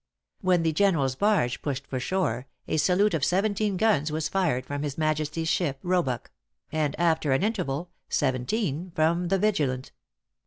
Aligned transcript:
When 0.41 0.63
the 0.63 0.71
general's 0.73 1.13
barge 1.13 1.61
pushed 1.61 1.85
for 1.85 1.99
shore, 1.99 2.47
a 2.67 2.77
salute 2.77 3.13
of 3.13 3.23
seventeen 3.23 3.77
guns 3.77 4.11
was 4.11 4.29
fired 4.29 4.65
from 4.65 4.81
His 4.81 4.97
Majesty's 4.97 5.47
ship 5.47 5.77
Roebuck; 5.83 6.31
and 6.71 6.99
after 6.99 7.33
an 7.33 7.43
interval, 7.43 7.91
seventeen 8.09 8.91
from 8.95 9.27
the 9.27 9.37
Vigilant. 9.37 9.91